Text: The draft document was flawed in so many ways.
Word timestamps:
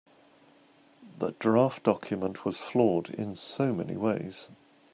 The 1.19 1.33
draft 1.37 1.83
document 1.83 2.43
was 2.43 2.57
flawed 2.57 3.11
in 3.11 3.35
so 3.35 3.71
many 3.71 3.95
ways. 3.97 4.49